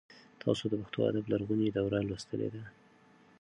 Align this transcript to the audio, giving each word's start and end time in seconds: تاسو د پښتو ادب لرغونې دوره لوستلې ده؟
تاسو 0.43 0.63
د 0.69 0.73
پښتو 0.81 0.99
ادب 1.09 1.25
لرغونې 1.31 1.67
دوره 1.77 1.99
لوستلې 2.09 2.49
ده؟ 2.53 2.63